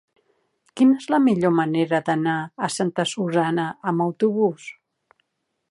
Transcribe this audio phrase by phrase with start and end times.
[0.79, 2.35] Quina és la millor manera d'anar
[2.67, 4.71] a Santa Susanna amb autobús?